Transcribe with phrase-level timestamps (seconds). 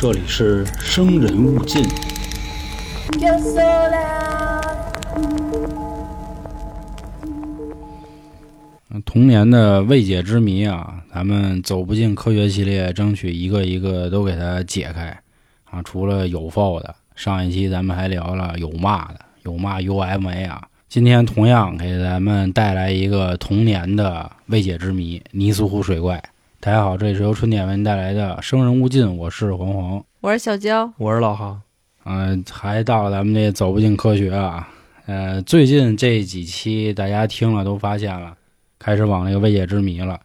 [0.00, 1.84] 这里是生人勿近。
[9.04, 15.20] 童年的未解之谜啊，咱们走不进科学系列，争取一个一个都给它解开
[15.64, 15.82] 啊。
[15.82, 20.62] 除了有 f 的，上一期咱们还聊了有骂的，有骂 UMA 啊。
[20.88, 26.22] 今天同样给咱们带来一个童年的未解之谜——尼斯湖水怪。
[26.60, 30.04] 大家好，这里是由春点为您带来的《生人勿近》，我是黄黄。
[30.20, 31.62] 我是小娇，我是老航，
[32.04, 34.68] 嗯、还到了咱们这走不进科学啊。
[35.06, 38.36] 呃，最近这几期大家听了都发现了，
[38.76, 40.18] 开始往那个未解之谜了，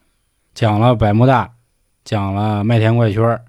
[0.54, 1.48] 讲了百慕大，
[2.04, 3.44] 讲了麦田怪圈儿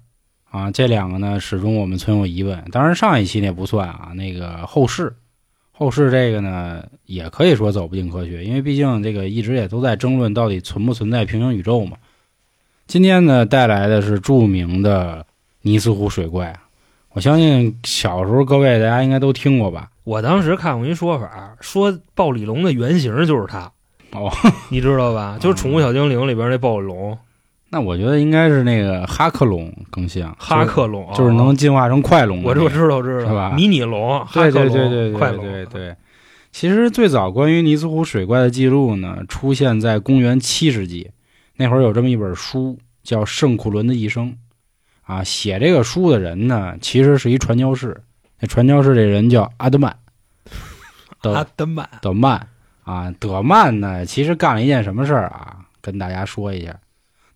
[0.48, 2.64] 啊，这两个呢始终我们存有疑问。
[2.70, 5.12] 当然上一期那不算啊，那个后世，
[5.72, 11.96] 后世这个呢也可以说走不进科学，因为毕竟这个一直也都在争论到底存不存在平行宇宙嘛。
[12.86, 15.26] 今天呢带来的是著名的
[15.62, 16.54] 尼斯湖水怪。
[17.12, 19.88] 我相信小时候各位大家应该都听过吧？
[20.04, 23.72] 我当时看过一说法，说暴鲤龙的原型就是它，
[24.12, 24.30] 哦，
[24.70, 25.36] 你知道吧？
[25.40, 27.18] 就是《宠物小精灵》里边那暴鲤龙，
[27.70, 32.44] 那我觉得应该是那个哈克龙更像，哈克龙，就是能进化成快龙。
[32.44, 35.96] 我我知道知道，是吧迷你龙，哈对对克龙，对对快龙，对对对。
[36.52, 41.10] 其实最早关于尼斯湖水怪的记录呢，出现在公元七世纪，
[41.56, 44.28] 那会儿有这么一本书叫《圣库伦的一生》，
[45.02, 48.02] 啊，写这个书的人呢，其实是一传教士，
[48.38, 49.96] 那传教士这人叫阿德曼，
[51.22, 52.48] 德阿德曼，德曼
[52.84, 55.64] 啊，德曼呢，其实干了一件什么事儿啊？
[55.80, 56.76] 跟大家说一下，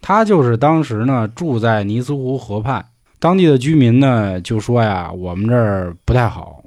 [0.01, 2.85] 他就是当时呢住在尼斯湖河畔，
[3.19, 6.63] 当地的居民呢就说呀，我们这儿不太好。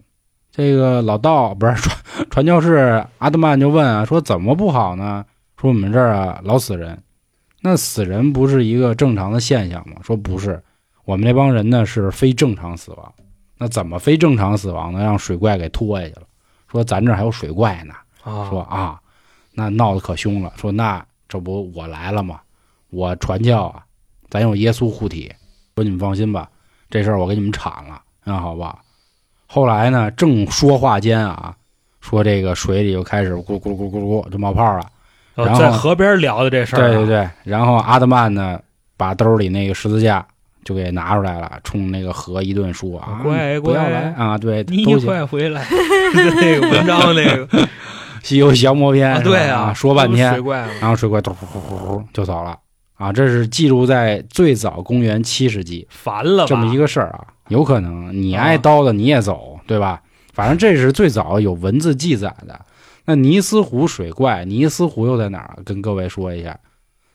[0.52, 1.98] 这个老道不是传
[2.30, 5.26] 传教士阿德曼就问啊，说怎么不好呢？
[5.60, 7.02] 说我们这儿啊老死人，
[7.66, 9.96] 那死人不是一个正常的现象吗？
[10.04, 10.62] 说不是，
[11.06, 13.14] 我们这帮人呢是非正常死亡。
[13.58, 15.02] 那怎么非正常死亡呢？
[15.02, 16.24] 让水怪给拖下去了。
[16.70, 17.94] 说咱这儿还有水怪呢。
[18.22, 19.00] 啊，说啊，
[19.54, 20.52] 那闹得可凶了。
[20.58, 22.42] 说那这不我来了吗？
[22.90, 23.86] 我传教啊，
[24.30, 25.34] 咱有耶稣护体。
[25.76, 26.50] 说你们放心吧，
[26.90, 28.78] 这事儿我给你们铲了，那好吧？
[29.48, 31.56] 后来呢，正说话间啊，
[32.02, 34.86] 说这个水里就开始咕咕咕咕咕就冒泡了。
[35.36, 38.60] 呃然后在河边聊的这事儿，啊对对，对，然后阿德曼呢，
[38.96, 40.26] 把兜里那个十字架
[40.64, 44.38] 就给拿出来了，冲那个河一顿说啊，乖不要乖来啊！
[44.38, 45.66] 对，你快回来，
[46.14, 47.68] 那个文章那个，
[48.24, 52.58] 西游降魔篇》啊对啊，说半天水，怪嘛，然后水怪嘟呼呼呼呼就走了
[52.96, 53.12] 啊！
[53.12, 56.48] 这是记录在最早公元七世纪烦了吧？
[56.48, 60.00] 这么一个事儿啊，有可能你挨刀的你也走，对吧？
[60.32, 62.60] 反正这是最早有文字记载的。
[63.06, 65.60] 那尼斯湖水怪，尼斯湖又在哪儿？
[65.66, 66.60] 跟各位说一下，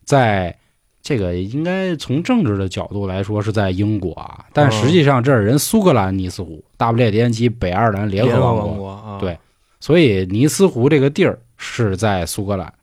[0.05, 0.57] 在
[1.01, 9.39] 这个应该从政治的角度来说是在英国啊，但实际上这是人苏格兰尼斯湖，大不列颠及北爱尔兰联合王国对
[9.81, 12.75] 所以尼斯湖这个地儿是在苏格兰，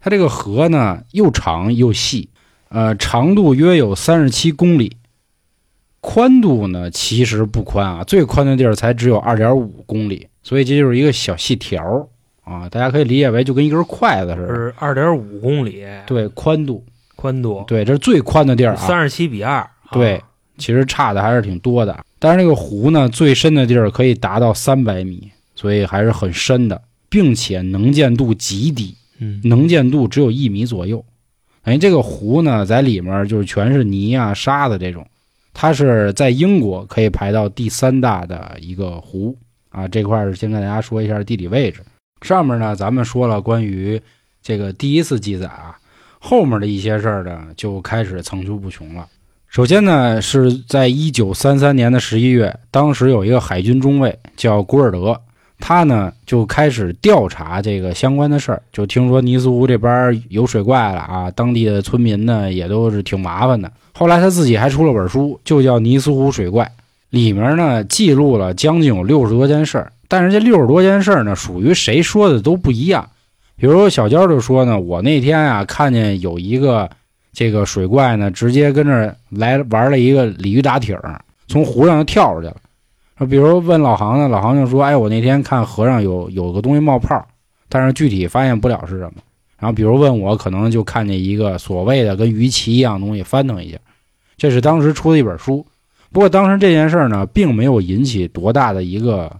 [0.00, 2.28] 它这个河呢又长又细，
[2.68, 4.96] 呃，长度约有三十七公里，
[6.00, 12.06] 宽度呢其实不宽啊，最宽的地儿才只有二点五公里，所以这就是一个小细条儿
[12.50, 14.48] 啊，大家可以理解为就跟一根筷子似的。
[14.48, 16.84] 是二点五公里，对，宽度，
[17.14, 18.76] 宽度，对，这是最宽的地儿啊。
[18.76, 20.24] 三十七比二，对啊，
[20.58, 21.96] 其实差的还是挺多的。
[22.18, 31.04] 但是这个湖呢，最深的地儿可以达到三百米，所以还是很深的，并且能见度极低，嗯，能见度只有一米左右。
[31.62, 35.06] 等于这个湖呢，在里面就是全是泥啊、沙子这种。
[35.52, 39.36] 它是在英国可以排到第三大的一个湖
[39.68, 39.86] 啊。
[39.86, 41.80] 这块儿先跟大家说一下地理位置。
[42.22, 44.00] 上面呢，咱们说了关于
[44.42, 45.76] 这个第一次记载啊，
[46.18, 49.06] 后面的一些事儿呢，就开始层出不穷了。
[49.48, 55.20] 首先呢，是在一九三三年的十一月，当时有一个海军中尉叫古尔德，
[55.58, 63.70] 他呢就开始调查这个相关的事儿，就听说尼斯湖这边有水怪了啊，当地的村民呢也都是挺麻烦的。
[63.92, 66.64] 后来他自己还出了本书，就叫《尼斯湖水怪》，
[67.10, 73.08] 里面呢记录了将近有六十多件事儿，但是这六十多件事儿呢，属于谁说的都不一样。
[73.54, 76.90] 比如小娇就说呢，我那天啊看见有一个
[77.32, 80.98] 这个水怪呢，直接跟这儿来玩了一个鲤鱼打挺，
[81.46, 83.26] 从湖上就跳出去了。
[83.28, 87.24] 比如问老航呢，老航就说：“哎，我那天看河上有有个东西冒泡，
[87.68, 89.12] 但是具体发现不了是什么。”
[89.60, 93.78] 然后比如问我，可能就看见一个所谓的跟鱼鳍一样东西翻腾一下，
[94.36, 95.64] 这是当时出的一本书。
[96.10, 99.30] 不过当时这件事儿呢，并没有引起多大的一个，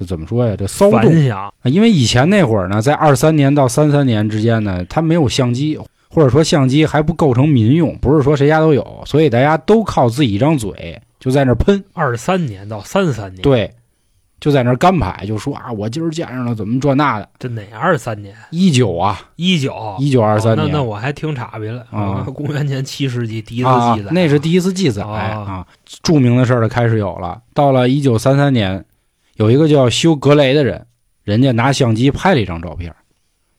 [0.00, 0.56] 这怎么说呀？
[0.56, 13.70] 这骚动，啊因为以前那会儿呢，在二三年到三三年之间呢，它没有相机，或者说相机还不构成民用，不是说谁家都有，所以大家都靠自己一张嘴就在那喷，二三年到三三年，，对，
[14.40, 17.28] 就在那干排，就说啊，我今儿见上了怎么这那的。
[17.38, 18.34] 这哪二三年？
[18.50, 25.66] 一九啊，一九一九二三年，哦那那我还听岔别了啊 公元前七世纪第一次啊记载，，那是第一次记载哦啊。
[26.02, 27.38] 著名的事儿就开始有了。
[27.52, 28.82] 到了一九三三年，
[29.40, 30.86] 有一个叫修格雷的人，
[31.24, 32.94] 人家拿相机拍了一张照片。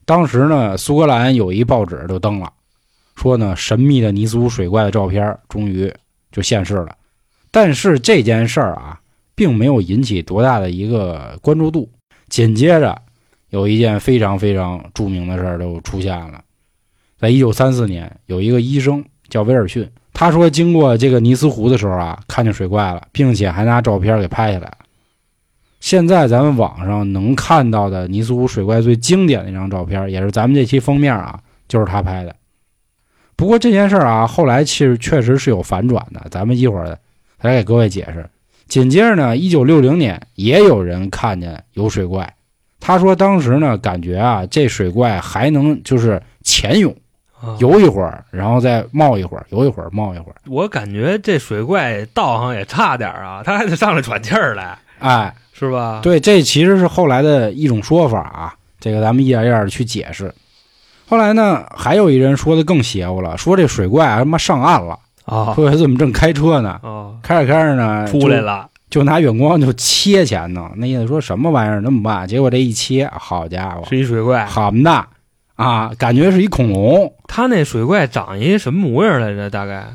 [0.04, 2.52] 当时呢，苏格兰有一报纸就登了，
[3.16, 5.92] 说呢神秘的尼斯湖水怪的照片终于
[6.30, 6.96] 就现世了。
[7.50, 9.00] 但是这件事儿啊，
[9.34, 11.90] 并没有引起多大的一个关注度。
[12.28, 12.96] 紧接着，
[13.50, 16.44] 有一件非常非常著名的事儿就出现了。
[17.18, 24.78] 在一九三四年，有一个医生叫威尔逊，他说经过这个尼斯湖的时候啊，看见水怪了，并且还拿照片给拍下来了。
[25.82, 32.36] 现在咱们网上能看到的尼斯湖水怪最经典的一张照片，也是咱们这期封面啊，就是他拍的。
[33.34, 36.96] 不过这件事儿啊，后来其实确实是有反转的，咱们一会儿
[37.40, 38.24] 再给各位解释。
[38.68, 42.32] 紧接着呢，一九六零年也有人看见有水怪，
[42.78, 46.94] 他说当时呢感觉啊，这水怪还能就是潜泳。
[47.40, 50.36] 啊游一会儿，然后再冒一会儿，游一会儿，冒一会儿。
[50.46, 60.34] 我感觉这水怪道行也差点啊，他还得上来喘气儿来，哎，是吧？，对，这其实是后来的一种说法啊，这个咱们一点一点的去解释。
[61.06, 74.44] 后来呢，还有一人说的更邪乎了，说这水怪啊他妈上岸了，啊说怎么正开车呢，啊，开着开着呢出来，了，就就拿远光就切前头，那意思说什么玩意儿那么慢，结果这一切，好家伙，是一水怪。
[74.46, 75.08] 好么大
[75.56, 77.12] 啊，感觉是一恐龙。
[77.26, 79.50] 他那水怪长一什么模样来着？
[79.50, 79.86] 大概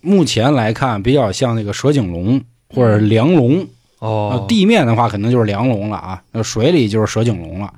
[0.00, 3.66] 目前来看，比较像那个蛇颈龙或者梁龙。
[3.98, 7.72] 哦呃，，地面的话可能就是梁龙了啊，那水里就是蛇颈龙了。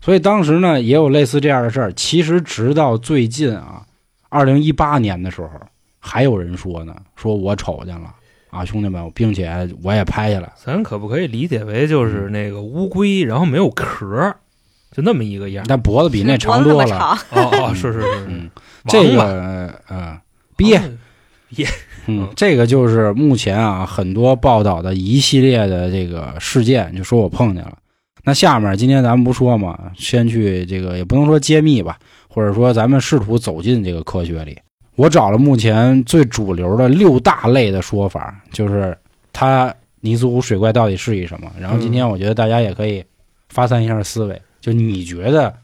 [0.00, 1.92] 所以当时呢也有类似这样的事儿。
[1.94, 3.84] 其实直到最近啊，
[4.28, 5.50] 二零一八年的时候，
[5.98, 8.14] 还有人说呢，说我瞅见了
[8.50, 10.52] 啊，兄弟们，并且我也拍下来。
[10.56, 14.36] 咱可不可以理解为就是那个乌龟，然后没有壳儿，
[14.92, 15.64] 就那么一个样？
[15.68, 17.18] 但脖子比那长多了。
[17.30, 18.48] 哦哦，是是是是，嗯，
[18.86, 20.20] 这个呃，
[20.56, 20.80] 憋，
[21.64, 27.76] 嗯嗯，这个就是目前啊很多报道的一系列的这个事件，就说我碰见了。
[28.22, 31.98] 那下面今天咱们不说嘛，先去这个也不能说揭秘吧，
[32.28, 34.56] 或者说咱们试图走进这个科学里。
[34.96, 38.96] 我找了目前最主流的六大类的说法，就是
[39.32, 41.50] 它尼斯湖水怪到底是一什么。
[41.60, 43.04] 然后今天我觉得大家也可以
[43.48, 45.54] 发散一下思维，就你觉得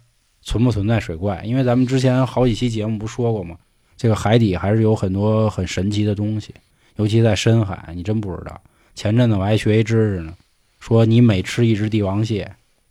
[0.43, 1.41] 存不存在水怪？
[1.45, 3.57] 因为咱们之前好几期节目不说过吗？
[3.97, 6.55] 这个海底还是有很多很神奇的东西，
[6.97, 8.61] 尤其在深海，你真不知道。
[8.95, 10.35] 前阵子我还学一知识呢，
[10.81, 12.51] 说你每吃一只帝王蟹，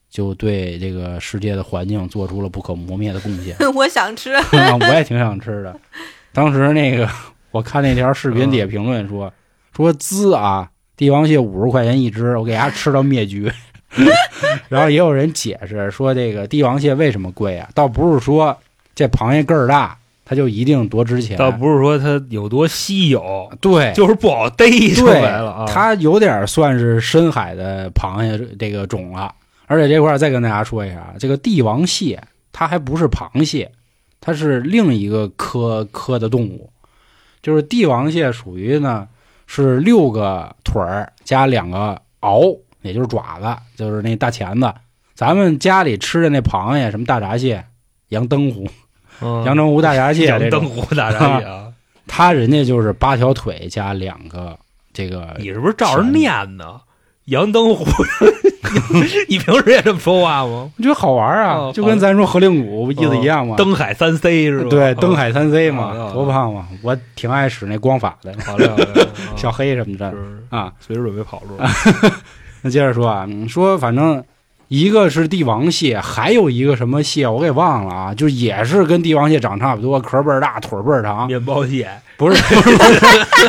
[0.09, 3.55] 就对这个世界的环境做出了不可磨灭的贡献。
[3.75, 5.79] 我想吃， 我也挺想吃的。
[6.33, 7.07] 当时那个
[7.51, 9.31] 我看那条视频底下评论说
[9.75, 13.53] 说滋啊，帝王蟹五十块钱一只，我给它吃到灭绝。
[14.69, 17.69] 然后也有人解释说，这个帝王蟹为什么贵啊？
[17.75, 18.57] 倒不是说
[18.95, 19.97] 这螃蟹个儿大，
[20.31, 21.37] 它就一定多值钱。
[21.37, 25.65] 倒不是说它有多稀有，对，就是不好逮出对来了啊。
[25.67, 29.35] 它有点算是深海的螃蟹这个种了。
[29.67, 32.23] 而且这块儿再跟大家说一下，这个帝王蟹
[32.53, 33.69] 它还不是螃蟹，
[34.21, 36.71] 它是另一个科科的动物。
[37.41, 39.05] 就是帝王蟹属于呢
[39.47, 44.73] 是六个腿儿加两个螯，也就是爪子，就是那大钳子。
[45.13, 47.65] 咱们家里吃的那螃蟹，什么大闸蟹、
[48.07, 48.65] 羊灯湖、
[49.21, 51.67] 嗯阳澄湖大闸蟹羊这种，灯湖大闸蟹啊，
[52.07, 54.57] 他人家就是八条腿加两个
[54.93, 56.79] 这个 你是不是照着念呢？
[57.25, 57.85] 杨澄湖，
[59.29, 60.69] 你平时也这么说话吗？
[60.75, 63.55] 我觉得好玩啊，哦就跟咱说合灵谷意思一样嘛。
[63.55, 64.69] 登海三 C 是吧？
[64.69, 66.67] 对，登海三 C 嘛，哦多棒嘛！
[66.81, 68.67] 我挺爱使那光法的，好嘞，
[69.37, 70.13] 小黑什么的
[70.49, 70.73] 啊。
[70.79, 71.57] 随时准备跑路。
[72.63, 74.21] 那接着说啊，嗯说反正
[74.71, 81.27] 一个是帝王蟹，还有一个什么蟹我给忘了啊，就也是跟帝王蟹长差不多，壳倍儿大，腿倍儿长。
[81.27, 82.97] 面包蟹，不是 不是不是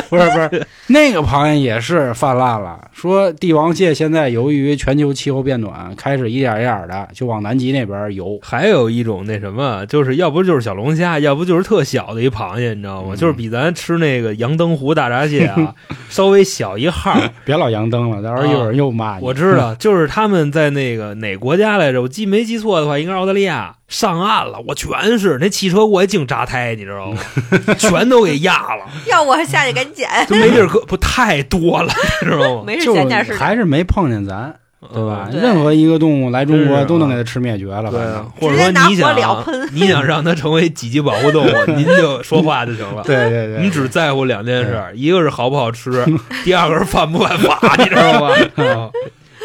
[0.09, 2.77] 不是不是，那个螃蟹也是泛滥了。
[2.91, 8.37] 说帝王蟹现在由于全球气候变暖，开始一点一点的就往南极那边游。
[8.41, 13.11] 还有一种那什么，就是要不就是小龙虾，要不就是特小的一螃蟹，你知道吗？
[13.13, 15.73] 嗯就是比咱吃那个羊灯湖大闸蟹啊
[16.09, 17.17] 稍微小一号。
[17.45, 19.23] 别老扬灯了，到时候一会儿又骂你。
[19.23, 22.01] 我知道，就是他们在那个哪国家来着？
[22.01, 24.59] 我记没记错的话，应该是澳大利亚上岸了。
[24.67, 27.19] 我全是那汽车过去净扎胎，你知道吗？
[27.77, 30.09] 全都给压了，要我下去赶紧捡。
[30.27, 32.63] 就没地儿搁，不太多了，你知道吗？
[32.67, 33.33] 没事就捡点是。
[33.33, 34.55] 还是没碰见咱。
[34.93, 35.29] 对吧？
[35.31, 39.15] 任何一个动物来中国都能给它吃灭绝了，对反正，或者说你想
[39.71, 43.01] 你想让它成为几级保护动物，您就说话就行了。
[43.03, 46.05] 对对对，你只在乎两件事，一个是好不好吃，
[46.43, 48.29] 第二个是犯不犯法，你知道吧？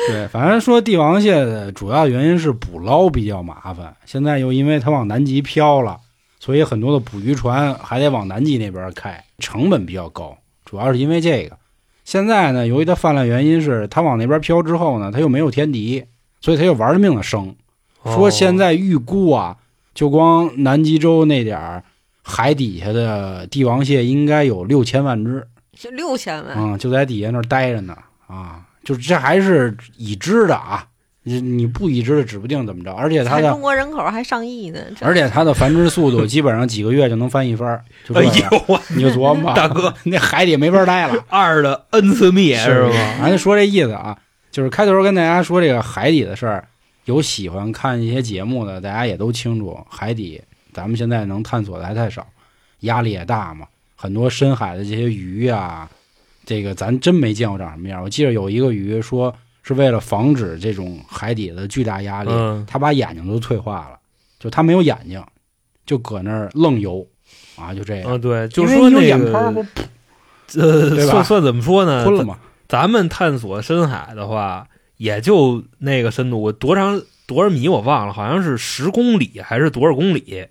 [0.09, 5.99] 啊对，反正说帝王蟹的主要原因是捕捞比较麻烦，现在又因为它往南极漂了，
[6.41, 11.57] 所以很多的捕鱼船还得往南极那边开，成本比较高，主要是因为这个。
[12.05, 16.05] 现在呢，由于它泛滥原因是它往那边漂之后呢，它又没有天敌，
[16.41, 17.55] 所以它又玩了命的生。
[18.05, 19.59] 说现在预估啊，
[19.93, 21.85] 就光南极洲那点儿
[22.23, 27.95] 海底下的帝王蟹应该有六千万只，是六千万，嗯，就在底下那儿待着呢
[28.27, 30.87] 啊，就是这还是已知的啊，
[31.23, 42.89] 你你不已知的指不定怎么着，而且它的中国人口还上亿呢，而且它的繁殖速度基本上几个月就能翻一番儿，就这哎，呦我你就琢磨吧，大哥，那海底没法待了， 二的 n 次灭是吧？
[42.89, 43.17] 吗？
[43.21, 44.17] 咱就说这意思啊，
[44.51, 46.67] 就是开头跟大家说这个海底的事儿，
[47.05, 50.41] 有喜欢看一些节目的，大家也都清楚，海底
[50.73, 52.27] 咱们现在能探索的还太少，
[52.81, 53.67] 压力也大嘛，
[53.97, 55.87] 很多深海的这些鱼啊，
[56.49, 58.03] 这个咱真没见过长什么样。
[58.03, 63.99] 我记得有一个鱼说是为了防止这种海底的巨大压力，嗯它把眼睛都退化了，
[64.39, 65.23] 就它没有眼睛，
[65.85, 67.07] 就搁那儿愣游
[67.55, 68.11] 啊，就这样。
[68.11, 69.61] 嗯，对，就因是说那眼泡个
[70.55, 72.03] 呃， 对吧算算怎么说呢？
[72.05, 72.39] 吞了嘛？
[72.67, 80.47] 咱们探索深海的话，也就那个深度，我多长多少米我忘了，好像是十公里还是多少公里，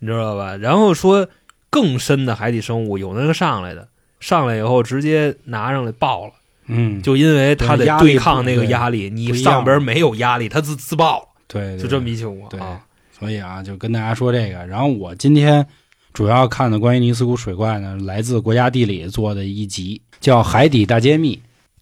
[0.00, 0.58] 你知道吧？
[0.58, 1.26] 然后说
[1.70, 3.88] 更深的海底生物有那个上来的，
[4.20, 6.32] 上来以后直接拿上来爆了，
[6.68, 8.70] 嗯，就因为他得对抗那个对。
[8.70, 12.48] 压力，你上边没有压力，他自自爆了，对，对就这么一情况。
[12.48, 12.80] 对啊。
[13.18, 14.64] 所以啊，就跟大家说这个。
[14.66, 15.66] 然后我今天
[16.14, 21.36] 主要看的关于尼斯湖水怪呢，来自国家地理做的一集，叫《海底大揭秘》，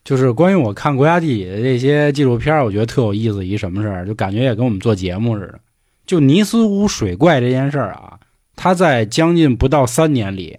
[0.05, 5.61] 就是关于我看国家地理的这些纪录片，我觉得特有意思一什么事儿，就感觉也跟我们做节目似的。
[6.07, 8.19] 就尼斯湖水怪这件事儿啊，
[8.57, 10.59] 它在将近不到三年里，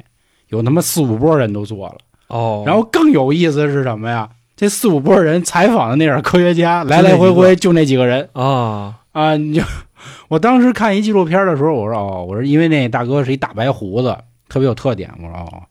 [0.50, 1.96] 有他妈四五波人都做了。
[2.28, 4.30] 哦，然后更有意思的是什么呀？
[4.56, 8.28] 这四五波人采访的那点科学家，来来回回就那几个人。
[8.34, 9.64] 啊，啊，你就
[10.28, 14.16] 我当时看一纪录片的时候，我说哦，我说因为那大哥是一大白胡子，
[14.48, 15.64] 特别有特点，我说哦，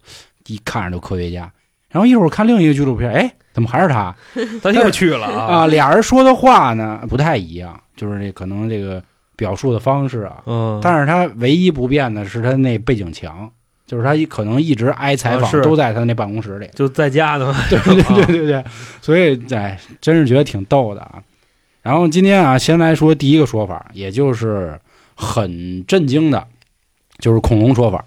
[0.47, 1.51] 一看着就科学家。
[1.91, 4.15] 然后一会儿看另一个纪录片，哎，怎么还是他
[4.63, 5.67] 他又去了 啊啊？
[5.67, 9.03] 俩人说的话呢不太一样，就是这可能这个
[9.37, 13.51] 表述的方式啊，嗯，但是他唯一不变的是他那背景墙，
[13.89, 16.69] 就是他可能一直挨采访啊都在他那办公室里。
[16.75, 18.65] 就在家呢， 对对对对对，
[19.01, 21.21] 所以哎，真是觉得挺逗的啊。
[21.83, 24.79] 然后今天啊，先来说第一个说法，也就是
[25.15, 26.47] 很震惊的，
[27.19, 28.05] 就是恐龙说法。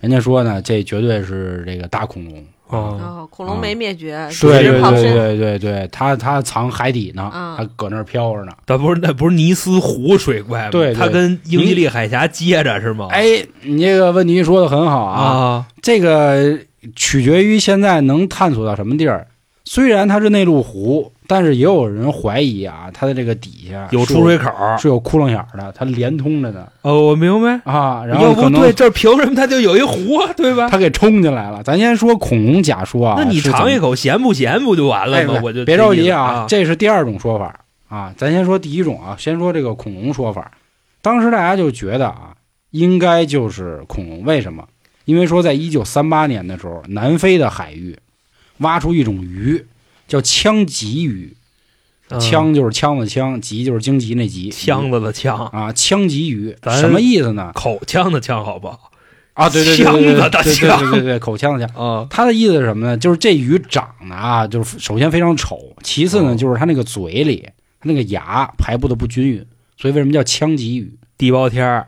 [0.00, 5.02] 人家说呢，这绝对是这个大恐龙啊，哦，哦，恐龙没灭绝，对只对对对是泡身。
[5.14, 8.52] 对对对，它它藏海底呢，嗯它搁那儿飘着呢。
[8.66, 10.70] 它不是那不是尼斯湖水怪吗？
[10.70, 13.08] 对对它跟英吉利海峡接着是吗？
[13.10, 16.58] 哎，你这个问题说的很好啊，啊，这个
[16.94, 19.26] 取决于现在能探索到什么地儿。
[19.64, 24.50] 虽然它是内陆湖，但是也有人怀疑啊，它的这个底下有出水口。
[24.80, 27.60] 是有窟窿眼儿的，它连通着的哦，我明白。
[27.62, 28.04] 啊。
[28.04, 30.28] 然后对，这凭什么它就有一湖啊？
[30.36, 30.68] 对吧？
[30.68, 31.62] 它给冲进来了。
[31.62, 35.34] 咱先说恐龙假说啊，那你尝一口咸不咸不就完了吗？
[35.36, 38.12] 哎我就别着急啊啊，，这是第二种说法啊。
[38.16, 40.50] 咱先说第一种啊，先说这个恐龙说法。
[41.00, 42.34] 当时大家就觉得啊，
[42.72, 44.64] 应该就是恐龙，为什么？
[45.04, 47.96] 因为说在一九三八年的时候，南非的海域
[48.58, 49.64] 挖出一种鱼，
[50.10, 51.34] 叫枪棘鱼。
[51.34, 57.52] 嗯枪就是枪的枪，棘就是荆棘那棘，枪子的枪，啊，枪棘鱼什么意思呢？
[57.54, 58.90] 口腔的枪，好不好？
[59.34, 61.76] 啊，对对对对枪对对对枪对对对，口腔的枪。
[61.76, 62.96] 啊，它的意思是什么呢？
[62.96, 67.48] 就是这鱼长得啊，就是首先非常丑，其次呢，哦就是它那个嘴里，
[67.78, 69.46] 它那个牙排布的不均匀，
[69.78, 70.92] 所以为什么叫枪棘鱼？
[71.16, 71.86] 地包天儿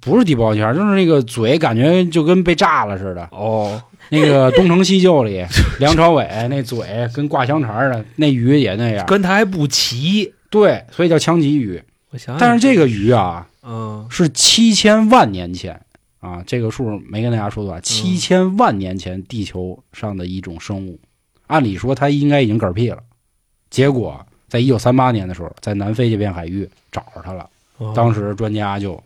[0.00, 3.28] 不是地包天儿，就是那个嘴感觉就跟被炸了似的。
[3.32, 3.82] 哦，
[4.12, 5.42] 那个《东成西就》里，
[5.80, 9.06] 梁朝伟那嘴跟挂香肠的，那鱼也那样。
[9.06, 10.34] 跟它还不齐。
[10.50, 11.82] 对，所以叫枪棘鱼。
[12.10, 15.80] 我想想，但是这个鱼啊，嗯，是七千万年前
[16.20, 21.00] 啊，这个数没跟大家说多少，七千万年前地球上的一种生物，
[21.46, 22.98] 按理说它应该已经嗝屁了，
[23.70, 29.02] 结果在一九三八年的时候，在南非这片海域找着它了，哦当时专家就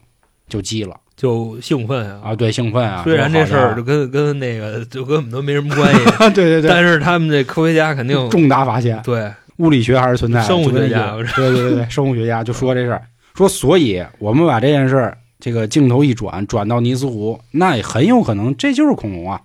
[0.48, 2.20] 就急了就兴奋啊。
[2.24, 6.04] 啊，对，兴奋啊，虽然这事儿就就跟跟那个就跟我们都没什么关系，
[6.34, 9.32] 对对对，但是他们这科学家肯定重大发现，对。
[9.58, 13.00] 物理学还是存在的，生物学家对对对对，生物学家就说这事儿，
[13.34, 19.40] 说所以我们把这件事儿这个镜头一转，转到尼斯湖，那也很有可能这就是恐龙啊，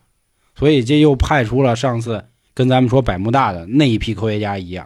[0.54, 4.86] 所以这又派出了上次跟咱们说百慕大的那一批科学家一样，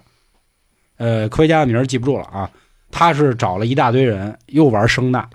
[0.98, 2.48] 呃，科学家的名儿记不住了啊。
[2.92, 5.28] 他是找了一大堆人，又玩声呐，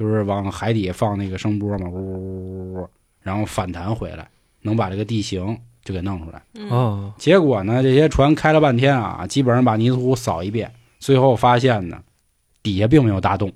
[0.00, 2.88] 就是往海底放那个声波嘛，呜呜呜呜呜，
[3.20, 4.26] 然后反弹回来，
[4.62, 6.42] 能把这个地形就给弄出来。
[6.54, 11.98] 嗯，哦，结果呢，这些船开了半天啊，基本上把尼斯湖扫一遍，最后发现呢，
[12.62, 13.52] 底下并没有大洞，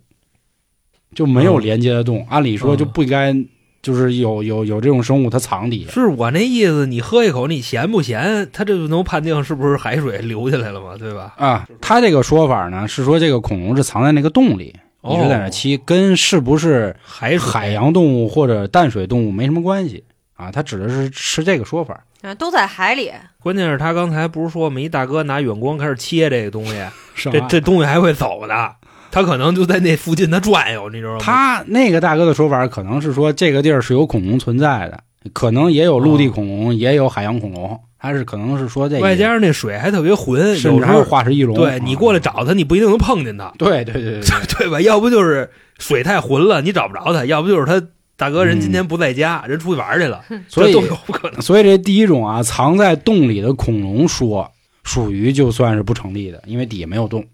[1.15, 2.27] 就没有哦连接的洞。
[2.29, 3.35] 按理说就不应该，
[3.81, 5.93] 就是有有有这种生物它藏底下。
[5.93, 8.51] 是我那意思，你喝一口，你咸不咸？
[8.53, 11.33] 它这就能判定是不是海水流下来了嘛，对吧？
[11.39, 14.77] 啊，他这个说法呢是说这个恐龙是藏在那个洞里，
[15.11, 20.51] 一直在那栖，跟是不是海海洋动物或者淡水动物没什么关系啊。
[20.51, 22.05] 他指的是是这个说法。
[22.23, 26.75] 啊都在海里，关键是他刚才不是说我们一大哥拿远光开始切这个东西，
[27.31, 28.77] 这这东西还会走的，
[29.11, 31.19] 他可能就在那附近他转悠，你知道吗？
[31.21, 35.01] 他那个大哥的说法可能是说这个地儿是有恐龙存在的，
[35.35, 37.79] 可能也有陆地恐龙，也有海洋恐龙。
[38.05, 41.57] 他是可能是说这个外加上那水还特别浑，甚至还有有时候化石翼龙。
[41.57, 44.23] 对你过来找他，你不一定能碰见他，对对对对
[44.59, 44.79] 对， 吧？
[44.83, 47.83] 要不就是水太浑了，你找不着他；要不就是他
[48.15, 51.41] 大哥人今天不在家，人出去玩去了，所以这都有可能。
[51.41, 57.25] 所以这第一种啊，藏在洞里的恐龙说属于就算是不成立的，因为底下没有洞。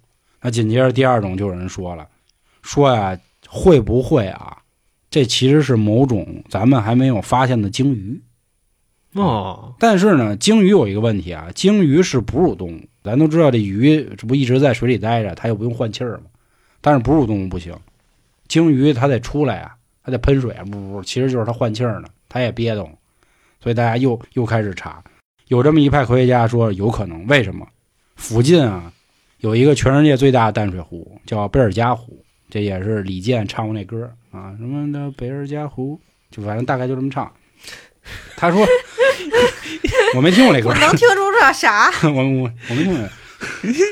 [0.40, 2.06] 那紧接着第二种就有人说了，
[2.62, 4.58] 说呀会不会啊，
[5.10, 8.22] 这其实是某种咱们还没有发现的鲸鱼。
[9.14, 16.24] 哦，但是呢，鲸鱼有一个问题啊，鲸鱼是哺乳动物，咱都知道这鱼这不一直在水里待着，它又不用换气儿嘛。
[16.80, 17.74] 但是哺乳动物不行，
[18.46, 19.74] 鲸鱼它得出来啊，
[20.04, 22.90] 它得喷水啊，不不，其实就是它换气儿呢，它也憋动。
[23.60, 25.02] 所以大家又又开始查，
[25.48, 27.66] 有这么一派科学家说有可能，为什么？
[28.14, 28.92] 附近啊
[29.38, 35.98] 有一个全世界最大的淡水湖，叫贝尔加湖，这也是李健唱过那歌啊，什么的贝尔加湖，
[36.30, 37.30] 就反正大概就这么唱。
[38.36, 38.66] 他说，
[40.16, 41.90] 我没听过这歌我，能听出这啥？
[42.04, 43.08] 我我我没听过，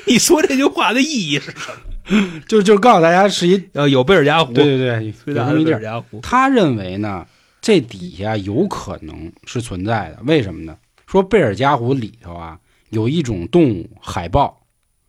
[0.07, 1.71] 你说这句话的意义是什
[2.11, 2.41] 么？
[2.49, 5.77] 就就告诉大家是一，呃，有贝尔加湖，对对对，有这么一地儿。
[5.77, 6.21] 尔加湖。
[6.23, 7.27] 他认为呢，
[7.61, 10.77] 这底下有可能是存在的，为什么呢？
[11.07, 12.59] 说贝尔加湖里头啊，
[12.91, 14.59] 有一种动物海豹，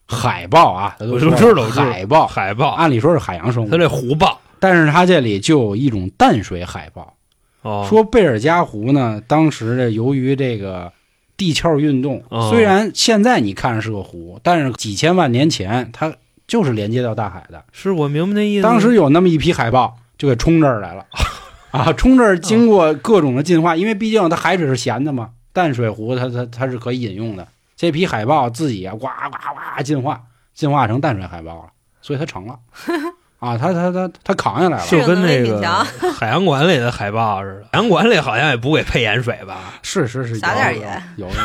[0.07, 7.15] 海豹啊，他都我说知道知道海豹，海豹，按理说是海洋生物它，这湖豹但是它这里就有一种淡水海豹。
[7.61, 10.91] 哦，说贝尔加湖呢，当时这由于这个
[11.35, 16.13] 地壳运动，哦虽然现在你看是个湖，但是几千万年前它
[16.47, 17.63] 就是连接到大海的。
[17.71, 18.63] 是我明白那意思。
[18.63, 21.05] 当时有那么一批海豹就给冲这儿来了，
[21.71, 27.47] 啊，冲这儿经过各种的进化，因为毕竟它海水是咸的嘛，淡水湖它它它是可以饮用的。
[27.75, 29.37] 这批海豹自己啊，呱呱
[29.77, 30.21] 呱进化，
[30.53, 31.69] 进化成淡水海豹了，
[32.01, 32.59] 所以它成了。
[33.39, 34.86] 啊，他他他他扛下来了。
[34.88, 35.62] 就跟那个
[36.13, 39.75] 海洋馆里的海豹似的，海洋馆里好像也不给配盐水吧？
[39.82, 41.39] 是是是，撒点盐有有有。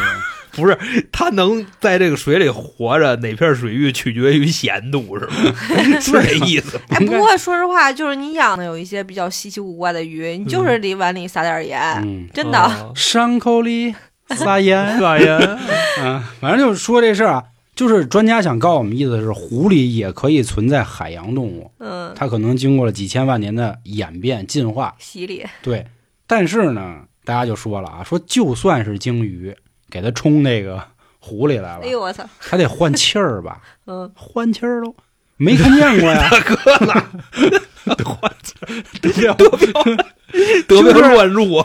[0.56, 0.78] 不是，
[1.10, 5.32] 它能在这个水里活着，哪片水域取决于咸度，是吗？
[6.00, 6.82] 是这意思吗？
[6.90, 12.58] 哎，不过说实话，就是你养的有一些比较稀奇古怪的鱼，你就是得碗里撒点盐，嗯，真的。
[12.60, 13.92] 哦伤口里
[14.36, 14.96] 撒盐。
[15.00, 15.36] 撒盐，
[16.00, 17.42] 嗯，反正就是说这事儿啊，
[17.74, 25.86] 就是专家想告诉我们意思是，湖里也可以存在海洋动物，嗯，它可能经过了几千万年的演变进化，洗礼，对。
[26.26, 29.54] 但是呢，大家就说了啊，说就算是鲸鱼
[29.90, 30.82] 给它冲那个
[31.18, 33.60] 湖里来了，哎呦我操，它得换气儿吧？
[33.86, 34.94] 嗯，换气儿喽，
[35.36, 36.30] 没看见过呀？
[39.02, 39.84] 对呀 得标，
[40.66, 41.62] 得标乱入，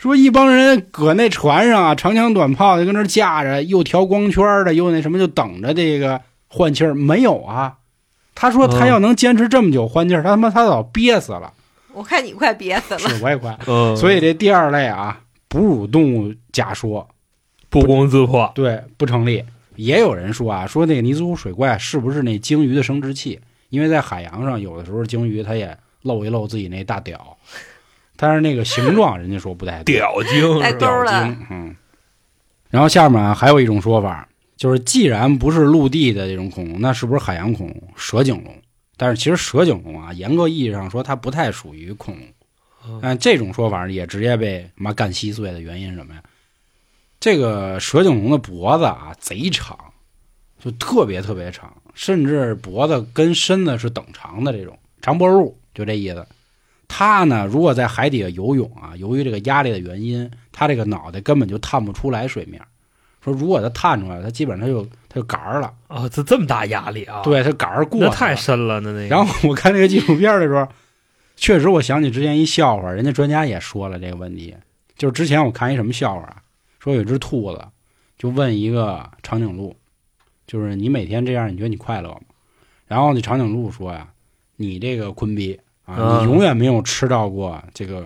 [0.00, 6.94] 说一帮人搁那船上啊，长枪短炮的跟那架着，又调光圈的，又那什么，就等着这个换气儿。
[6.94, 7.76] 没有啊，
[8.34, 11.52] 他说他要能坚持这么久换气儿，他他妈他早憋死了。
[11.92, 13.00] 我看你快憋死了。
[13.00, 13.54] 是我也快。
[13.66, 17.06] 嗯，所以这第二类啊，哺乳动物假说
[17.68, 18.50] 不攻自破。
[18.54, 19.44] 对不成立。
[19.76, 23.38] 也有人说啊，说那个尼斯湖水怪是不是那鲸鱼的生殖器？
[23.68, 27.36] 因为在海洋上，有的时候鲸鱼它也露一露自己那大屌，
[28.22, 29.96] 但是那个形状人家说不太对。
[29.96, 31.74] 屌精屌精，嗯。
[32.68, 34.28] 然后下面啊还有一种说法，
[34.58, 38.54] 就是既然不是陆地的这种恐龙，那是不是海洋恐龙蛇颈龙？
[38.98, 42.24] 但是其实蛇颈龙啊，严格意义上说，它不太属于恐龙。
[42.86, 46.22] 嗯但这种说法也直接被妈干稀碎的原因是什么呀？
[47.18, 49.78] 这个蛇颈龙的脖子啊贼长，
[50.62, 56.26] 就特别特别长，甚至脖子跟身子是等长的这种长脖鹿，就这意思。
[56.92, 62.60] 它呢，如果在海底下游泳啊，由于这个压力的原因，他这个脑袋根本就探不出来水面。
[63.22, 69.06] 说如果他探出来，他基本上他就他就杆儿了，啊，这这么大压力啊？，对，他杆儿过太深了，那那个。
[69.06, 70.66] 然后我看那个纪录片的时候，
[71.36, 74.56] 确实我想起之前一笑话，人家专家也说了这个问题，
[74.96, 76.42] 就是之前我看一什么笑话啊，
[76.80, 77.64] 说有只兔子
[78.18, 79.76] 就问一个长颈鹿，
[80.46, 82.20] 就是你每天这样，你觉得你快乐吗？
[82.88, 84.08] 然后那长颈鹿说呀，
[84.56, 85.60] 你这个坤逼
[85.96, 88.04] 你永远没有吃到过这个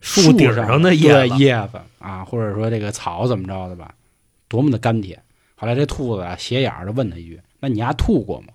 [0.00, 3.90] 树顶上上的叶子叶子啊，或者说这个草怎么着的吧，
[4.48, 5.20] 多么的甘甜。
[5.54, 8.48] 后来这兔子啊斜眼儿的问他一句：“那你丫吐过吗？”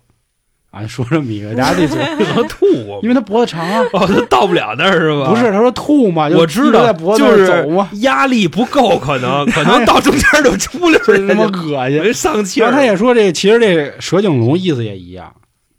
[0.70, 1.98] 啊， 说这么一个，大家这嘴，
[2.32, 3.82] 他吐过因为他脖子长啊。
[3.92, 5.28] 哦，他到不了那儿是吧？
[5.28, 11.98] 不是，他说吐嘛，我知道，就是走嘛，压力不够，可能可能到中间就出溜 就是他妈，恶心。
[11.98, 12.64] 人上气儿。
[12.64, 15.34] 然后他也说这其实这蛇颈龙意思也一样，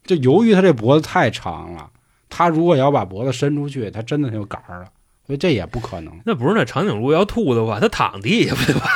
[0.06, 1.90] 就由于他这脖子太长了，
[2.36, 4.86] 他如果要把脖子伸出去，他真的就杆儿了，
[5.28, 8.88] 所以这也不可能，那不是那长颈鹿要吐的话，它躺地下不就完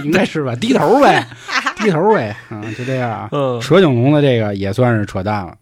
[0.00, 0.02] 了？
[0.04, 0.56] 应该是吧？
[0.56, 1.24] 低头呗，
[1.78, 3.28] 低头呗，啊，就这样啊。
[3.30, 5.56] 嗯蛇颈龙的这个也算是扯淡了。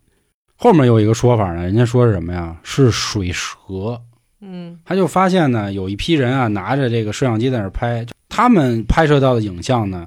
[0.57, 2.57] 后面有一个说法呢，人家说是什么呀？
[2.63, 4.01] 是水蛇。
[4.41, 10.07] 嗯他就发现呢，有一批人啊拿着这个摄像机在那儿拍，他们拍摄到的影像呢，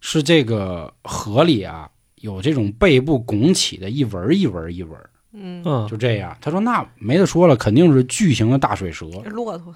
[0.00, 6.36] 是这个河里啊有这种背部拱起的一纹一纹一纹儿，嗯，嗯就这样。
[6.40, 9.74] 他说那没得说了，肯定是巨型的大水蛇骆驼，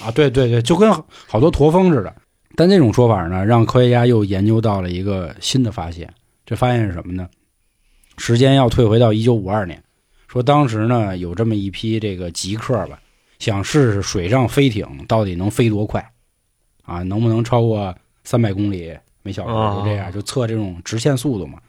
[0.00, 0.10] 啊！
[0.10, 0.90] 对对对，就跟
[1.26, 2.14] 好多驼峰似的。
[2.56, 6.12] 但这种说法呢，让科学家又研究到了一个新的发现。
[6.44, 7.28] 这发现是什么呢？
[8.16, 9.80] 时间要退回到一九五二年，
[10.26, 12.98] 说当时呢有这么一批这个极客吧，
[13.38, 16.04] 想试试水上飞艇到底能飞多快，
[16.82, 19.50] 啊，能不能超过三百公里每小时？
[19.50, 21.60] 哦就这样，就测这种直线速度嘛。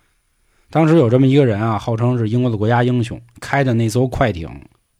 [0.70, 4.50] 当时有这么一个人啊，号称是英国的国家英雄，开的那艘快艇，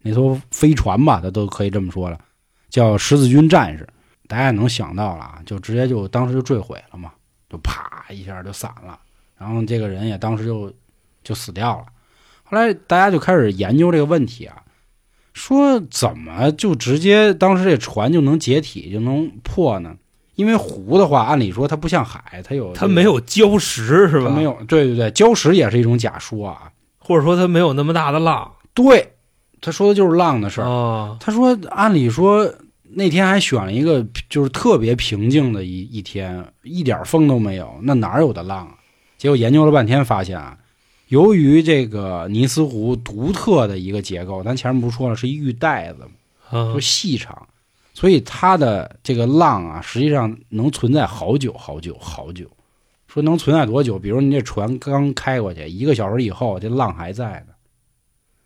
[0.02, 2.20] 那艘飞船吧，他都可以这么说了，
[2.70, 3.88] 叫十字军战士。
[4.28, 7.12] 大家也能想到了啊，就直接就当时就坠毁了嘛，
[7.50, 9.00] 就啪一下就散了，
[9.38, 10.72] 然后这个人也当时就
[11.24, 11.86] 就死掉了。
[12.44, 14.64] 后来大家就开始研究这个问题啊，
[15.34, 19.96] 说怎么就直接当时这船就能解体就能破呢？
[20.40, 24.30] 因为湖的话，按理说它不像海，它有、它没，有礁石是吧？
[24.30, 26.72] 没，有，对对对，礁石也是一种假说啊。
[26.98, 29.16] 或者说它没有那么大的浪对，
[29.60, 30.66] 他说的就是浪的事儿。
[30.66, 31.18] 啊。
[31.20, 32.50] 他说，按理说
[32.84, 38.76] 那天还选了一个就是特别平静的一一天，一点风都没有，那哪有的浪啊？
[39.18, 40.58] 结果研究了半天，发现啊，
[41.10, 46.08] 由于这个尼斯湖独特的一个结构，咱前面不是说了是一玉带子
[46.74, 47.46] 就细长，
[48.00, 52.50] 所以它的这个浪啊，实际上能存在好久好久好久。
[53.08, 54.00] 说能存在多久？
[54.00, 57.54] 比如你这船刚开过去，一个小时以后，这浪还在呢。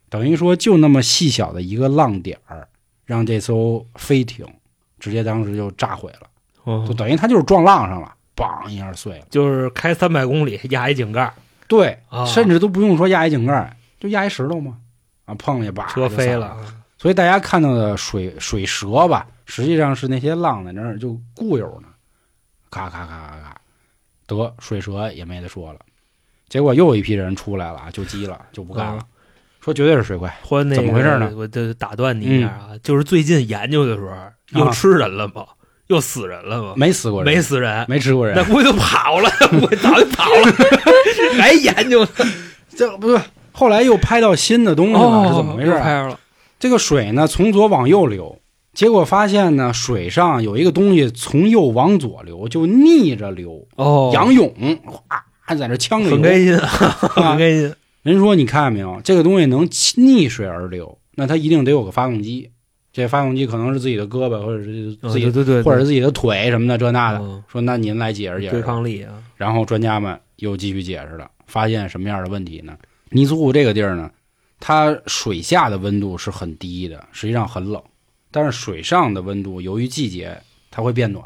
[0.09, 2.67] 等于说，就那么细小的一个浪点儿，
[3.05, 4.43] 让这艘飞艇
[4.99, 6.27] 直接当时就炸毁了，
[6.63, 9.25] 哦就等于它就是撞浪上了，梆一下碎了。
[9.29, 11.31] 就是开三百公里压一井盖，
[11.67, 14.77] 对，啊甚至都不用说压一井盖，就压一石头嘛，
[15.25, 16.57] 啊，碰一把车飞了。。
[16.97, 21.87] 所以大家看到的水水蛇吧，实际上是那些浪在那儿就固有呢，
[22.69, 23.61] 咔咔咔咔咔，
[24.27, 25.79] 得水蛇也没得说了。
[26.49, 29.05] 结果又有一批人出来了啊，就急了， 就不干了，啊
[29.61, 30.33] 说绝对是水怪。
[30.43, 31.31] 或那个怎么回事呢？
[31.35, 35.45] 我就打断你一下啊，就是最近研究的时候，又吃人了吗？
[35.87, 36.73] 又死人了吗？
[36.75, 38.35] 没死过人，没死人，没吃过人。
[38.35, 39.29] 那，估计就跑了，
[39.61, 40.51] 我早就跑了，
[41.39, 42.05] 还研究。
[42.69, 45.81] 这不是后来又拍到新的东西了，哦，是怎么回事啊？
[45.81, 46.19] 拍着了，
[46.59, 48.37] 这个水呢从左往右流，
[48.73, 54.51] 结果发现呢水上有一个东西从右往左流，就逆着流，哦，仰泳，
[55.07, 56.15] 哇，在那呛着游。
[56.15, 62.49] 很开心， 很开心，人说你看见没有，这个东西能逆水而流，那它一定得有个发动机。
[62.91, 67.19] 这发动机可能是自己的胳膊，或者是嗯自己，对对对，或者是自己的腿什么的，这那的。
[67.19, 68.65] 嗯说那您来解释解对释。
[68.65, 72.77] 抗力啊，然后专家们又继续解释了，发现什么样的问题呢？
[73.09, 74.11] 尼斯湖这个地儿呢，
[74.59, 77.81] 它水下的温度是很低的，实际上很冷，
[78.33, 80.41] 但是水上的温度由于季节
[80.71, 81.23] 它会变暖，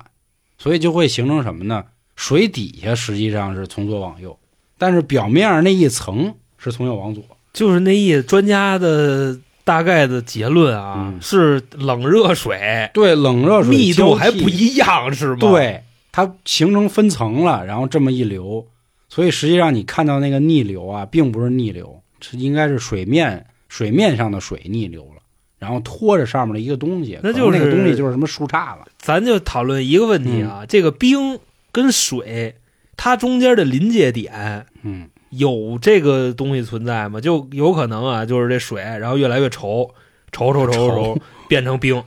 [0.60, 1.86] 所以就会形成什么呢？
[2.16, 4.38] 水底下实际上是从左往右，
[4.78, 7.24] 但是表面上那一层是从右往左。
[7.54, 8.22] 就是那意思。
[8.22, 18.68] 专家的大概的结论啊，嗯是冷热水对，冷热水密度还不一样，是吗？，对，它形成分层了，然后这么一流，
[19.10, 25.17] 所以实际上你看到那个逆流啊，并不是逆流，是应该是水面水面上的水逆流了，
[25.60, 28.86] 然后拖着上面的一个东西，那就是那就是个东西就是什么树杈了。
[28.98, 31.40] 咱就讨论一个问题啊，嗯这个冰
[31.72, 32.56] 跟水，
[32.96, 37.20] 它中间的临界点嗯，有这个东西存在吗？
[37.20, 39.90] 就有可能啊，就是这水，然后越来越稠，
[40.32, 42.04] 稠稠稠稠稠，变成冰，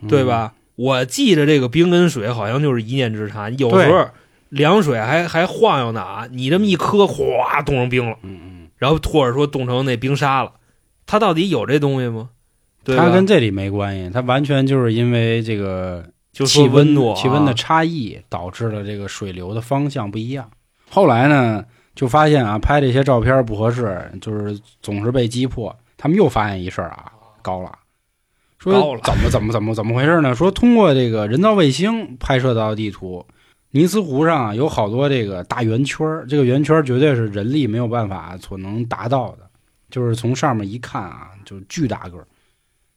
[0.00, 0.24] 嗯对？
[0.24, 0.54] 吧？
[0.74, 4.08] 我记着这个冰跟水好像就是一念之差，有时候
[4.48, 10.52] 凉水还还晃悠呢啊，你这么一磕，哗冻成冰了，嗯嗯，然后或者说冻成那冰沙了，
[11.06, 12.30] 它到底有这东西吗？
[12.84, 20.50] 对它跟这里没关系，它完全就是因为这个气温温度啊气温的差异导致了这个水流的方向不一样。
[20.90, 21.64] 后来呢，
[21.94, 25.74] 就发现啊，拍这些照片不合适，就是总是被击破。
[25.96, 27.70] 他们又发现一事儿啊，高了，
[28.58, 30.34] 说怎么怎么怎么怎么回事呢？
[30.34, 33.24] 说通过这个人造卫星拍摄到的地图，
[33.70, 39.48] 尼斯湖上啊有好多这个大圆圈儿，这个圆圈绝对是人力没有办法所能达到的，
[39.90, 42.26] 就是从上面一看啊，就巨大个儿。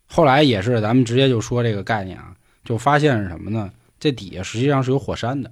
[0.08, 3.70] 后来也是，咱们直接就说这个概念啊，就发现是什么呢？
[4.00, 5.52] 这底下实际上是有火山的，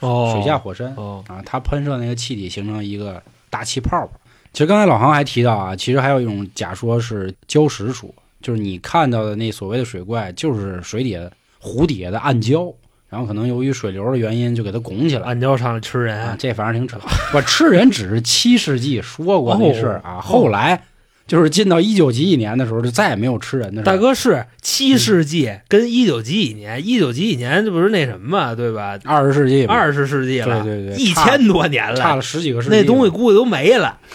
[0.00, 0.94] 哦，水下火山。
[0.96, 4.12] 哦，啊，它喷射那个气体形成一个大气泡泡。
[4.52, 8.08] 其实刚才老航还提到啊，其实还有一种假说是礁石说，
[8.40, 12.74] 就是你看到的那所谓的水怪，就是水底下湖底下的暗礁，
[13.10, 15.26] 然后可能由于水流的原因就给它拱起来。
[15.26, 16.98] 暗礁上吃人，啊，这反正挺扯。
[17.30, 20.82] 不，吃人只是七世纪说过那事儿啊，哦后来
[21.26, 23.84] 就是进到一九几几年的时候，就再也没有吃人的事。
[23.84, 28.98] 大哥是七世纪跟一九几几年，一九几几年这不是那什么嘛，对吧？
[29.04, 33.98] 二十世纪嘛，二十世纪了，对对对一千多年了，差了十几个世纪，那东西估计都没了。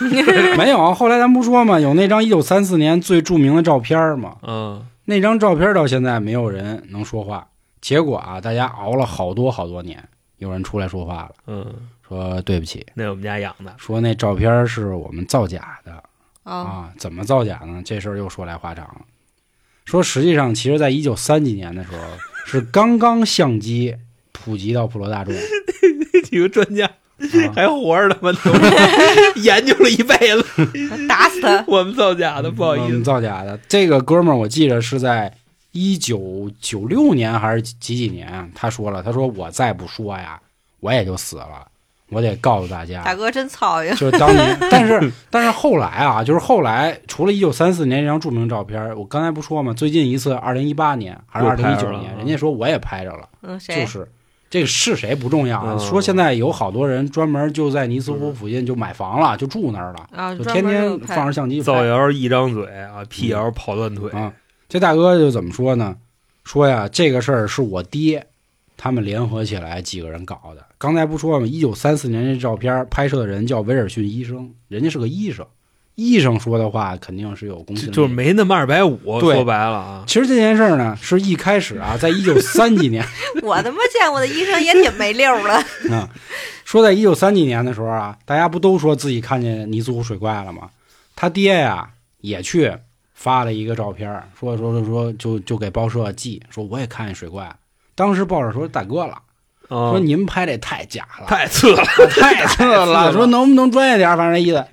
[0.56, 0.94] 没有。
[0.94, 7.48] 后来咱不说嘛，有那张一九三四年最著名的照片嘛，嗯，那张照片到现在没有人能说话。
[7.80, 10.02] 结果啊，大家熬了好多好多年，
[10.38, 11.66] 有人出来说话了，嗯，
[12.06, 15.92] 说对不起，那我们家养的，说那照片是我们造假的
[16.48, 16.92] 啊，啊。
[16.98, 17.82] 怎么造假呢？
[17.84, 19.02] 这事儿又说来话长了。
[19.84, 21.98] 说实际上，其实在一九三几年的时候，
[22.46, 23.96] 是刚刚相机
[24.32, 25.34] 普及到普罗大众。
[26.12, 28.32] 这几个专家啊还活着呢吗？
[28.44, 28.52] 都
[29.40, 30.44] 研究了一辈子，
[31.08, 31.64] 打死他！
[31.66, 33.02] 我们造假的，不好意嗯思。
[33.02, 33.58] 造假的。
[33.68, 35.32] 这个哥们儿，我记得是在
[35.72, 40.40] 一九九六年还是几几年啊，他说了，他说我再不说呀，
[40.80, 41.66] 我也就死了，
[42.10, 43.02] 我得告诉大家。
[43.02, 53.80] 大哥真操心，就是当年，但是但是后来啊，就是后来，除了一九三四年这张著名照片，我刚才不说嘛，最近一次二零一八年还是二零一九年人家说我也拍着了，嗯，谁？
[53.80, 54.08] 就是
[54.50, 64.10] 这个是谁不重要啊，嗯说现在有好多人专门就在尼斯湖附近就买房了，就住那儿了，啊，就天天放着相机拍造谣一张嘴啊，辟谣跑断腿。
[64.12, 64.32] 啊。
[64.68, 65.96] 这大哥就怎么说呢？
[66.44, 68.26] 说呀，这个事儿是我爹
[68.78, 70.64] 他们联合起来几个人搞的。
[70.78, 75.44] 刚才不说吗，一九三四年这照片拍摄的人叫威尔逊医生，人家是个医生，
[75.96, 77.90] 医生说的话肯定是有公信力。
[77.90, 83.04] 就就是没那么二百五，说白了啊，其实这件事儿呢，是一开始啊，在一九三几年
[83.42, 85.64] 我他妈见过的医生也挺没溜儿的。
[85.90, 86.08] 嗯，
[86.64, 90.70] 说在一九三几年的时候啊，大家不都说自己看见尼斯湖水怪了吗？
[91.16, 92.72] 他爹呀也去
[93.12, 97.52] 发了一个照片，说说说说就就给报社寄，说我也看见水怪。
[97.98, 99.14] 当时报社说大哥了，
[99.68, 101.82] 啊说您拍这太假了，太次了，
[102.14, 104.16] 太次了，说能不能专业点儿？
[104.16, 104.64] 反正这意思。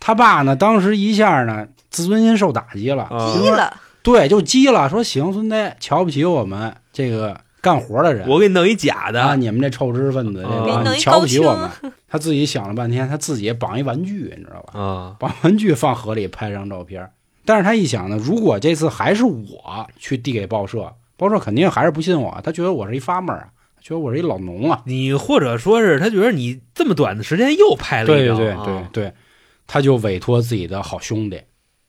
[0.00, 8.28] 他爸呢，当时一下呢，自尊心受打击了，啊急了，对，就急了，说行，孙子瞧不起我们这个干活的人。
[8.28, 10.44] 我给你弄一假啊，的，你们这臭知识分子，
[10.98, 11.70] 瞧不起我们。
[12.10, 14.80] 他自己想了半天，他自己也绑一玩具，你知道吧？
[14.80, 17.08] 啊，绑玩具放河里拍张照片。
[17.44, 24.82] 但是他一想呢，如果这次还是我去递给报社，报社肯定还是不信我，他觉得我是一 farmer 啊，他觉得我是一老农啊。
[24.86, 29.12] 你或者说是他觉得你这么短的时间又拍了一张，对对对，
[29.66, 31.40] 他就委托自己的好兄弟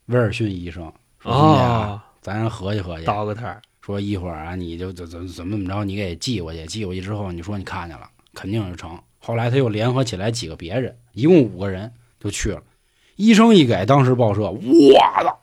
[0.06, 0.84] 威尔逊医生
[1.18, 9.00] 说：“兄弟啊，啊，咱合计合计，倒个摊儿，说一会儿啊，你就怎怎怎么怎么着，你给寄过去，寄过去之后，你说你看见了，肯定就成。
[9.20, 12.62] 后来他又联合起来几个别人，一共五个人就去了。
[13.16, 15.34] 医生一给当时报社，哇的，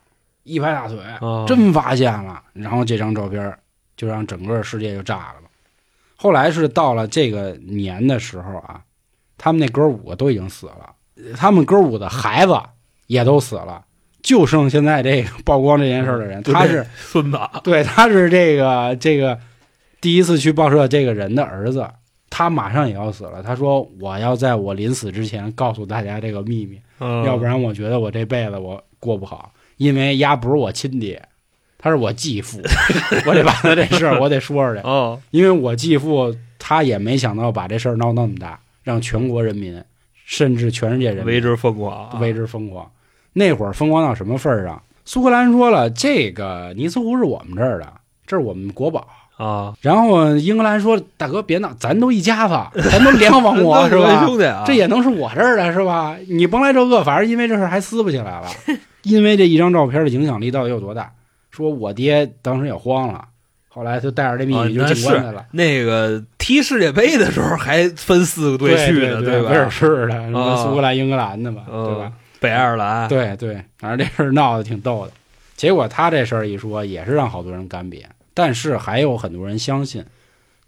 [0.42, 2.42] 一拍大腿，啊真发现了。
[2.52, 3.56] 然后这张照片
[4.00, 5.48] 就让整个世界就炸了嘛。
[6.16, 8.80] 后来是到了这个年的时候啊，
[9.36, 10.94] 他们那哥五个都已经死了，
[11.36, 12.58] 他们哥五的孩子
[13.08, 13.84] 也都死了，
[14.22, 19.38] 就剩现在这个曝光这件事儿的人， 他是孙子， 对，他是这个这个
[20.00, 21.86] 第一次去报社这个人的儿子，
[22.30, 23.42] 他马上也要死了。
[23.42, 31.22] 他说：“我要在我临死之前告诉大家这个秘密，嗯要不然我觉得我这辈子我过不好，因为丫不是我亲爹，
[31.82, 32.60] 他是我继父，
[33.26, 39.82] 我得把他这事儿我得说出来，哦，因为我继父他也没想到把这事儿闹那么大，让全国人民
[40.26, 42.88] 甚至全世界人为之疯狂啊，为之疯狂。
[43.32, 44.82] 那会儿疯狂到什么份儿上？
[45.04, 47.90] 苏格兰说了，这个尼斯湖是我们这儿的，
[48.26, 49.08] 这是我们国宝。
[49.38, 52.54] 啊，然后英格兰说：“大哥别闹，咱都一家子，
[52.90, 54.26] 咱都联合王国是吧？
[54.26, 56.14] 兄弟啊，这也能是我这儿的是吧？
[56.28, 58.46] 你甭来这个，反正因为这事儿还撕不起来了。
[59.02, 61.10] 因为这一张照片的影响力到底有多大？
[61.50, 63.26] 说我爹当时也慌了，
[63.68, 65.46] 后来就带着这秘密就进关来了。
[65.52, 69.70] 那个踢世界杯的时候还分四个队对去呢，对威尔吧？
[69.70, 72.12] 士的，什苏格兰、英格兰的吧，嗯对吧？
[72.40, 75.12] 北爱尔兰，对对，反正这事儿闹得挺逗的。
[75.56, 78.02] 结果他这事儿一说，也是让好多人干瘪。
[78.32, 80.02] 但是还有很多人相信，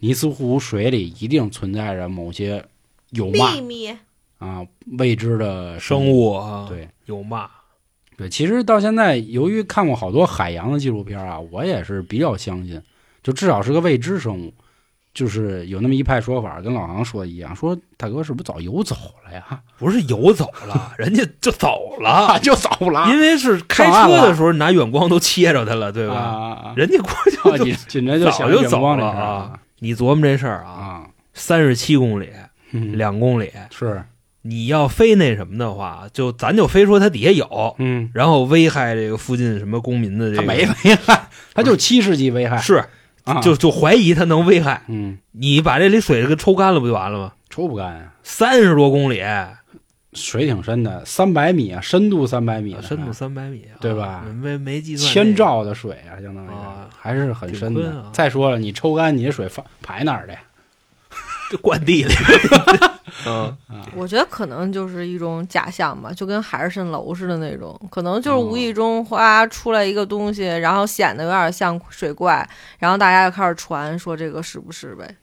[0.00, 2.62] 尼斯湖水里一定存在着某些
[3.10, 3.96] 有嘛秘密
[4.38, 4.66] 啊
[4.98, 6.10] 未知的生。
[6.10, 7.48] 物啊，对有嘛？
[8.22, 12.80] 对，其实到现在，由于看过好多海洋的纪录片啊，我也是比较相信，
[13.22, 14.54] 就至少是个未知生物。
[15.14, 19.60] 就是有那么一派说法，跟老航说的一样，说大哥是不是早游走了呀？
[19.76, 26.14] 不是游走了，人家就走了，就走了，因为是开车的时候拿远光都切着他了，对吧？
[26.14, 29.60] 啊，人家过去啊就紧紧着就早就走了啊！
[29.80, 32.30] 你琢磨这事儿啊，啊，三十七公里，
[32.70, 34.02] 嗯两公里，是
[34.42, 42.84] 你要非那什么的话，就咱就非说它底下有，嗯，然后危害这个附近什么公民的这个，他没危害， 它就七世纪危害，是
[43.24, 47.32] 啊，就就怀疑它能危害，嗯，你把这里水给抽干了不就完了吗？
[47.48, 49.22] 抽不干呀，三十多公里，
[50.14, 54.24] 水挺深的，三百米啊，深度三百米呢，深度三百米啊，对吧？
[54.42, 55.36] 没没计算千这个。
[55.38, 57.90] 兆的水啊，相当于啊还是很深的。
[57.90, 58.10] 啊。
[58.12, 60.36] 再说了，你抽干你这水放排哪儿去？
[61.52, 62.12] 就灌地里。
[63.26, 63.56] 嗯，
[63.94, 72.48] 我觉得可能就是一种假象吧，就跟海市蜃楼似的那种，可能就是无意中哗出来一个东西，然后显得有点像水怪，
[72.78, 75.14] 然后大家就开始传说这个是不是呗。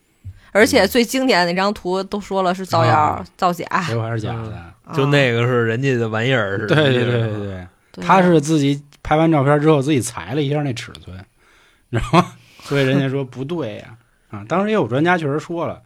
[0.51, 4.55] 而且最经典的那张图都说了是造谣、啊造假，结果还是假的。
[4.55, 6.75] 啊就那个是人家的玩意儿似的。
[6.75, 11.23] 对对对对对对，对他是自己拍完照片之后自己裁了一下那尺寸，
[11.91, 12.19] 然后
[12.63, 13.95] 所以人家说不对呀
[14.31, 15.79] 啊当时也有专家确实说了，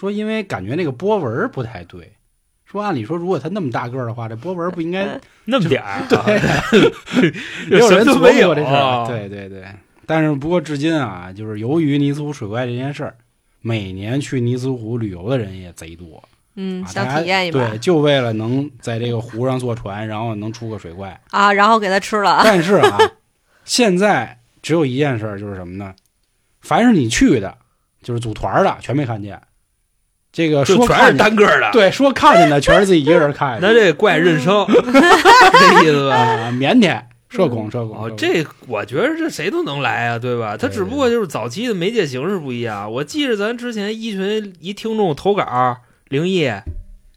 [0.00, 2.10] 说因为感觉那个波纹不太对，
[2.64, 7.28] 说按理说如果他那么大个儿的话，这波纹不应该那么点儿， 对，
[7.68, 9.66] 就也有人琢什么都没有磨过这事对对对。
[10.06, 13.14] 但是不过至今啊，就是由于尼斯湖水怪这件事儿，
[13.60, 21.20] 每年去尼斯湖旅游的人也贼多，嗯，啊，想体验一把对，就为了能在这个湖上坐船，然后能出个水怪。
[21.28, 22.98] 啊，然后给他吃了，但是啊，
[23.66, 25.94] 现在只有一件事，就是什么呢？
[26.62, 27.58] 凡是你去的，
[28.02, 29.38] 就是组团的，全没看见。
[30.32, 33.60] 这个说全是说看见单个的。，对，说看见的全是自己一个人看见。
[33.60, 36.16] 那这怪认生， 这意思吧？
[36.16, 38.16] 啊，腼腆、社恐、社恐。
[38.16, 40.56] 这我觉得这谁都能来啊，对吧？
[40.56, 42.90] 他只不过就是早期的媒介形式不一样。
[42.92, 46.48] 我记着咱之前一群一听众投稿灵异，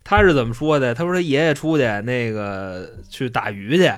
[0.04, 0.96] 他是怎么说的？
[0.96, 3.92] 他说他爷爷出去那个去打鱼去，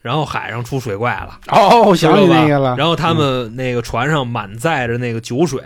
[0.00, 2.76] 然后海上出水怪了，哦，我想起知道吧那个了。
[2.78, 5.60] 然后他们那个船上满载着那个酒水，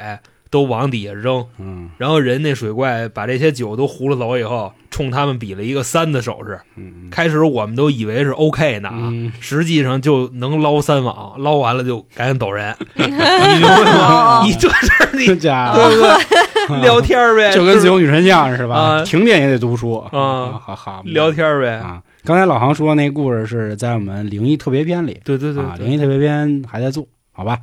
[0.55, 1.45] 都往底下扔。
[1.59, 6.61] 嗯然后人那水怪把这些酒都糊了走以后，冲他们比了一个三的手势。
[6.77, 14.41] 嗯开始我们都以为是 OK 呢啊，嗯，实际上就能捞三网，捞完了就赶紧走人，你明白吗？
[14.41, 16.01] 哦你这事儿你真假对不？
[16.69, 16.81] 对？
[16.81, 18.77] 聊天呗，就跟自由女神像是吧？
[18.77, 21.71] 啊停电也得读书啊好好聊天呗。
[21.79, 22.01] 啊。
[22.25, 27.59] 刚才老航说那故事是在我们灵异特别篇里啊，对对对对灵异特别篇还在做，好吧？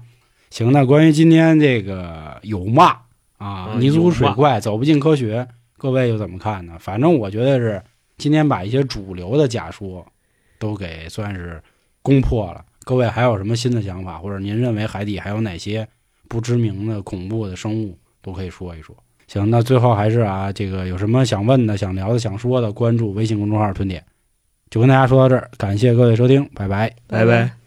[0.52, 2.90] 行，那关于今天这个有骂
[3.38, 6.74] 啊，嗯泥足水怪走不进科学，各位又怎么看呢？
[6.78, 7.82] 反正我觉得是
[8.18, 10.06] 今天把一些主流的假说
[10.60, 11.60] 都给算是
[12.04, 12.64] 攻破了。
[12.84, 15.88] 各位还有什么新的想法，或者您认为海底还有哪些
[16.28, 18.96] 不知名的恐怖的生物，都可以说一说。
[19.28, 24.04] 行，那最后还是啊，这个有什么想问的、想聊的、想说的，关注微信公众号“春点”。
[24.70, 26.94] 就跟大家说到这儿，感谢各位收听，拜拜。
[27.08, 27.61] 拜拜。